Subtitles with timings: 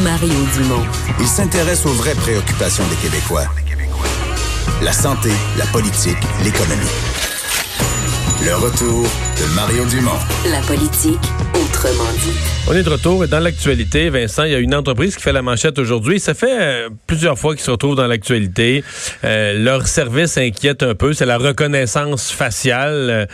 [0.00, 0.86] Mario Dumont.
[1.20, 3.44] Il s'intéresse aux vraies préoccupations des Québécois.
[4.82, 5.28] La santé,
[5.58, 6.80] la politique, l'économie.
[8.42, 10.18] Le retour de Mario Dumont.
[10.50, 11.20] La politique,
[11.54, 12.32] autrement dit.
[12.68, 15.32] On est de retour et dans l'actualité, Vincent, il y a une entreprise qui fait
[15.32, 16.18] la manchette aujourd'hui.
[16.18, 18.82] Ça fait euh, plusieurs fois qu'ils se retrouvent dans l'actualité.
[19.24, 23.10] Euh, leur service inquiète un peu, c'est la reconnaissance faciale.
[23.10, 23.26] Euh,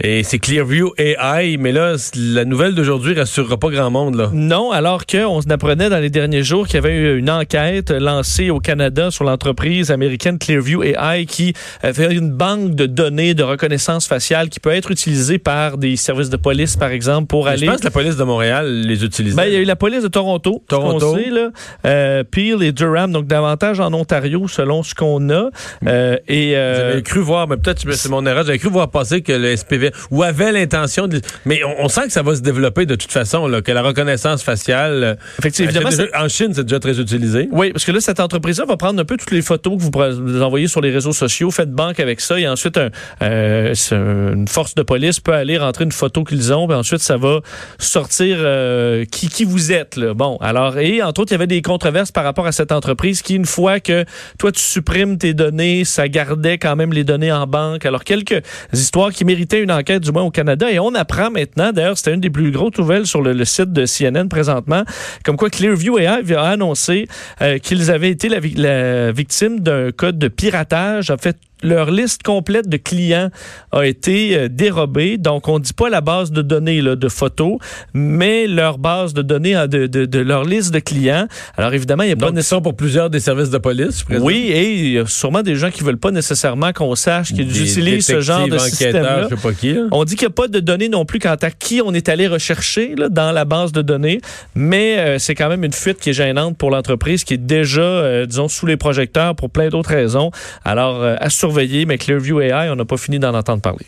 [0.00, 4.16] et c'est Clearview AI, mais là, la nouvelle d'aujourd'hui rassurera pas grand monde.
[4.16, 4.30] Là.
[4.32, 8.50] Non, alors qu'on apprenait dans les derniers jours qu'il y avait eu une enquête lancée
[8.50, 11.52] au Canada sur l'entreprise américaine Clearview AI qui
[11.82, 16.30] fait une banque de données de reconnaissance faciale qui peut être utilisée par des services
[16.30, 17.66] de police, par exemple, pour aller...
[17.66, 19.34] Je pense que la police de Montréal les utilise.
[19.34, 21.16] Ben, il y a eu la police de Toronto, Toronto.
[21.16, 21.50] Sait, là,
[21.86, 25.50] euh, Peel et Durham, donc davantage en Ontario, selon ce qu'on a.
[25.86, 26.90] Euh, et euh...
[26.90, 29.83] J'avais cru voir, mais peut-être c'est mon erreur, j'avais cru voir passer que le SPV,
[30.10, 31.20] ou avait l'intention de...
[31.44, 33.82] Mais on, on, sent que ça va se développer de toute façon, là, que la
[33.82, 35.04] reconnaissance faciale...
[35.04, 35.88] Euh, Effectivement.
[35.90, 37.48] Déjà, en Chine, c'est déjà très utilisé.
[37.50, 39.90] Oui, parce que là, cette entreprise-là va prendre un peu toutes les photos que vous,
[39.90, 42.90] vous envoyez sur les réseaux sociaux, faites banque avec ça, et ensuite, un,
[43.22, 47.16] euh, une force de police peut aller rentrer une photo qu'ils ont, puis ensuite, ça
[47.16, 47.40] va
[47.78, 49.96] sortir euh, qui, qui vous êtes.
[49.96, 50.14] Là.
[50.14, 53.22] Bon, alors, et entre autres, il y avait des controverses par rapport à cette entreprise
[53.22, 54.04] qui, une fois que
[54.38, 57.86] toi, tu supprimes tes données, ça gardait quand même les données en banque.
[57.86, 61.72] Alors, quelques histoires qui méritaient une enquête, du moins au Canada, et on apprend maintenant,
[61.72, 64.84] d'ailleurs, c'était une des plus grosses nouvelles sur le, site de CNN présentement,
[65.24, 67.08] comme quoi Clearview AI a annoncé
[67.42, 72.22] euh, qu'ils avaient été la, la victime d'un code de piratage, en fait, leur liste
[72.22, 73.30] complète de clients
[73.72, 75.18] a été euh, dérobée.
[75.18, 77.58] Donc, on ne dit pas la base de données là, de photos,
[77.92, 81.26] mais leur base de données de, de, de leur liste de clients.
[81.56, 84.24] Alors, évidemment, il y a Donc, pas pour plusieurs des services de police, je présume?
[84.24, 87.50] Oui, et il y a sûrement des gens qui veulent pas nécessairement qu'on sache qu'ils
[87.62, 89.72] utilisent ce genre de système enquêteurs, je sais pas qui.
[89.72, 89.82] là.
[89.90, 92.08] on dit qu'il n'y a pas de données non plus quant à qui on est
[92.08, 94.20] allé rechercher là, dans la base de données,
[94.54, 97.80] mais euh, c'est quand même une fuite qui est gênante pour l'entreprise qui est déjà,
[97.82, 100.30] euh, disons, sous les projecteurs pour plein d'autres raisons.
[100.64, 101.53] Alors, euh, à surveiller,
[101.86, 103.86] mais Clearview AI, on n'a pas fini d'en entendre parler.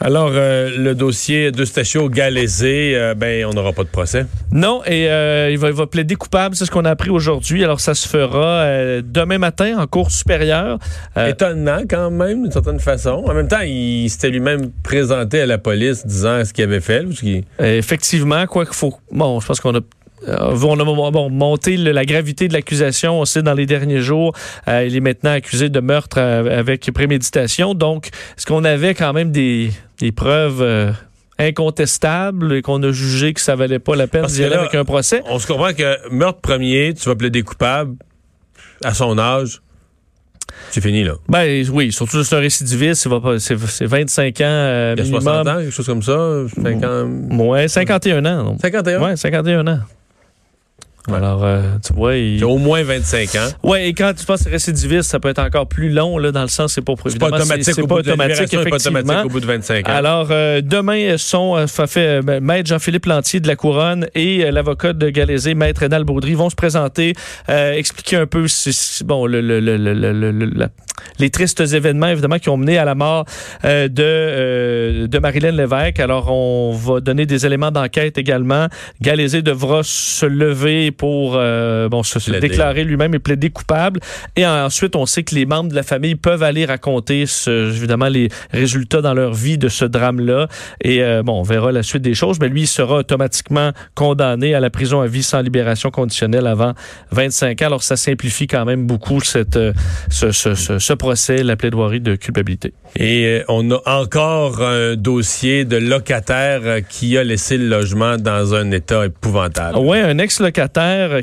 [0.00, 4.24] Alors, euh, le dossier d'Eustachio Galaisé, euh, ben, on n'aura pas de procès.
[4.52, 7.62] Non, et euh, il, va, il va plaider coupable, c'est ce qu'on a appris aujourd'hui.
[7.64, 8.64] Alors, ça se fera
[9.02, 10.78] demain matin en cour supérieure.
[11.16, 13.24] Étonnant quand même, d'une certaine façon.
[13.26, 17.04] En même temps, il s'était lui-même présenté à la police disant ce qu'il avait fait.
[17.04, 18.94] ou ce qu'il- effectivement, quoi qu'il faut.
[19.12, 19.80] Bon, je pense qu'on a.
[20.26, 23.20] On a bon, monté la gravité de l'accusation.
[23.20, 24.34] On sait dans les derniers jours,
[24.68, 27.74] euh, il est maintenant accusé de meurtre euh, avec préméditation.
[27.74, 30.92] Donc, est-ce qu'on avait quand même des, des preuves euh,
[31.38, 34.84] incontestables et qu'on a jugé que ça valait pas la peine d'y aller avec un
[34.84, 35.22] procès?
[35.26, 37.96] On se comprend que meurtre premier, tu vas plaider coupable
[38.84, 39.60] à son âge.
[40.70, 41.14] C'est fini, là.
[41.28, 43.08] Ben oui, surtout c'est un récidiviste,
[43.38, 45.48] c'est c'est 25 ans euh, Il y a 60 minimum.
[45.48, 46.42] ans, quelque chose comme ça.
[46.62, 47.38] 50...
[47.40, 48.44] Ouais, 51 ans.
[48.44, 48.60] donc.
[48.60, 49.00] 51?
[49.02, 49.78] Ouais, 51 ans.
[51.08, 51.16] Ouais.
[51.16, 52.36] Alors, euh, tu vois, il...
[52.36, 53.48] Il a au moins 25 ans.
[53.62, 56.48] Ouais, et quand tu penses récidiviste, ça peut être encore plus long, là, dans le
[56.48, 57.64] sens, c'est pas C'est pas automatique.
[57.64, 58.98] C'est pas automatique, est pas effectivement.
[59.00, 59.92] automatique au bout de 25 ans.
[59.92, 64.08] Alors, euh, demain sont euh, fa- fait, euh, ben, Maître Jean-Philippe Lantier de la Couronne
[64.14, 67.14] et euh, l'avocat de Galaisé, Maître Rénal Baudry, vont se présenter,
[67.48, 69.76] euh, expliquer un peu si- bon, le, le- le-
[70.54, 70.68] la-
[71.18, 73.24] les tristes événements, évidemment, qui ont mené à la mort
[73.64, 75.98] euh, de, euh, de Marilyn Lévesque.
[75.98, 78.66] Alors, on va donner des éléments d'enquête également.
[79.00, 84.00] Galaisé devra se lever pour euh, bon, se, déclarer lui-même et plaider coupable.
[84.36, 88.08] Et ensuite, on sait que les membres de la famille peuvent aller raconter, ce, évidemment,
[88.08, 90.48] les résultats dans leur vie de ce drame-là.
[90.82, 94.54] Et euh, bon, on verra la suite des choses, mais lui, il sera automatiquement condamné
[94.54, 96.74] à la prison à vie sans libération conditionnelle avant
[97.12, 97.66] 25 ans.
[97.66, 99.72] Alors, ça simplifie quand même beaucoup cette, euh,
[100.10, 102.72] ce, ce, ce, ce procès, la plaidoirie de culpabilité.
[102.96, 108.70] Et on a encore un dossier de locataire qui a laissé le logement dans un
[108.70, 109.78] état épouvantable.
[109.78, 110.60] Oui, un ex-locataire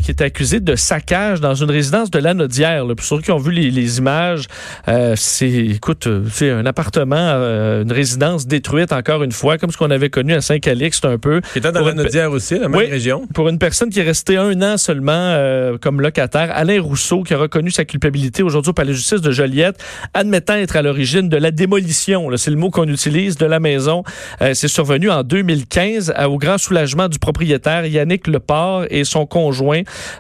[0.02, 2.86] qui est accusé de saccage dans une résidence de Lanaudière.
[2.86, 2.96] Là.
[2.96, 4.46] Pour ceux qui ont vu les, les images,
[4.88, 9.72] euh, c'est, écoute, euh, c'est un appartement, euh, une résidence détruite encore une fois, comme
[9.72, 11.42] ce qu'on avait connu à Saint-Calixte un peu.
[11.54, 12.86] Qui était dans Pour la une pe- Nodière aussi, la même Oui.
[12.90, 13.26] région.
[13.34, 17.34] Pour une personne qui est restée un an seulement euh, comme locataire, Alain Rousseau, qui
[17.34, 19.84] a reconnu sa culpabilité aujourd'hui au palais de justice de Joliette,
[20.14, 24.04] admettant être à l'origine de la démolition, c'est le mot qu'on utilise, de la maison.
[24.54, 29.26] C'est survenu en 2015 à- au grand soulagement du propriétaire Yannick Leport et son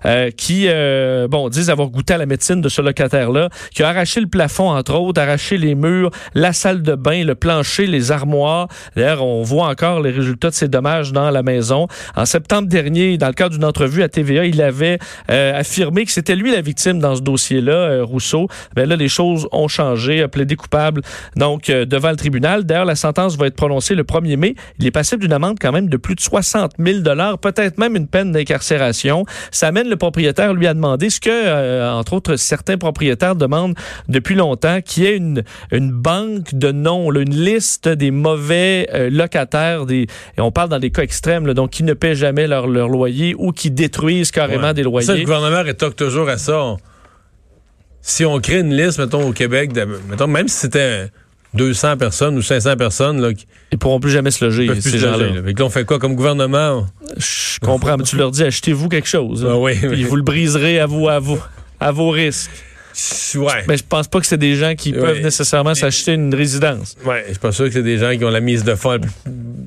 [0.06, 3.90] euh, qui, euh, bon, disent avoir goûté à la médecine de ce locataire-là, qui a
[3.90, 8.12] arraché le plafond, entre autres, arraché les murs, la salle de bain, le plancher, les
[8.12, 8.68] armoires.
[8.96, 11.88] D'ailleurs, on voit encore les résultats de ces dommages dans la maison.
[12.16, 16.12] En septembre dernier, dans le cadre d'une entrevue à TVA, il avait euh, affirmé que
[16.12, 18.48] c'était lui la victime dans ce dossier-là, Rousseau.
[18.76, 21.02] Ben là, les choses ont changé, a plaidé coupable
[21.36, 22.64] donc devant le tribunal.
[22.64, 24.56] D'ailleurs, la sentence va être prononcée le 1er mai.
[24.80, 27.02] Il est passible d'une amende quand même de plus de 60 000
[27.42, 29.17] peut-être même une peine d'incarcération.
[29.52, 33.76] Ça amène le propriétaire, lui, à demander ce que, euh, entre autres, certains propriétaires demandent
[34.08, 39.10] depuis longtemps, qui est une, une banque de noms, là, une liste des mauvais euh,
[39.10, 42.48] locataires, des, et on parle dans des cas extrêmes, là, donc qui ne paient jamais
[42.48, 44.74] leur, leur loyer ou qui détruisent carrément Ouais.
[44.74, 45.06] des loyers.
[45.08, 46.76] Ça, le gouvernement rétorque toujours à ça.
[48.02, 51.08] Si on crée une liste, mettons, au Québec, de- mettons, même si c'était
[51.58, 54.98] 200 personnes ou 500 personnes, là, qui Ils pourront plus jamais se loger, ces se
[54.98, 55.28] gens-là.
[55.28, 55.66] loger, là.
[55.66, 56.88] On fait quoi comme gouvernement?
[57.18, 59.46] Je comprends, mais tu leur dis, achetez-vous quelque chose.
[59.50, 60.04] Ah oui, Puis oui.
[60.04, 61.40] vous le briserez à vous, à vous,
[61.80, 62.52] à vos risques.
[63.36, 63.64] Ouais.
[63.68, 65.00] Mais je pense pas que c'est des gens qui Ouais.
[65.00, 66.96] peuvent nécessairement s'acheter une résidence.
[67.06, 69.00] Ouais, je suis pas sûr que c'est des gens qui ont la mise de fonds.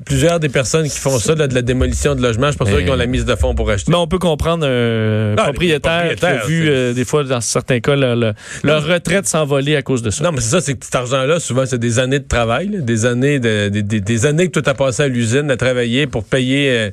[0.05, 2.65] Plusieurs des personnes qui font ça, là, de la démolition de logements, je suis pas
[2.65, 3.89] sûr qu'ils ont la mise de fonds pour acheter.
[3.91, 7.95] Mais on peut comprendre un propriétaire, qui a vu euh, des fois, dans certains cas,
[7.95, 8.33] leur, leur-
[8.63, 10.23] leur retraite s'envoler à cause de ça.
[10.23, 12.79] Non, mais c'est ça, c'est que cet argent-là, souvent, c'est des années de travail, là,
[12.79, 16.07] des années de, des, des- des années que tu as passé à l'usine à travailler
[16.07, 16.89] pour payer euh,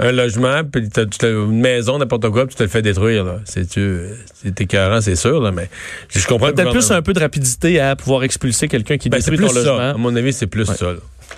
[0.00, 3.24] un logement, puis t'as- une maison, n'importe quoi, puis tu te le fais détruire.
[3.24, 3.40] là.
[3.44, 5.68] C'est c'est écœurant, c'est sûr, là, mais
[6.14, 6.50] je comprends.
[6.52, 9.52] Peut-être plus un peu de rapidité à pouvoir expulser quelqu'un qui Ben, détruit plus ton
[9.52, 9.58] ça.
[9.60, 9.90] logement.
[9.90, 10.74] À mon avis, c'est plus Ouais.
[10.74, 10.86] ça.
[10.92, 10.98] là.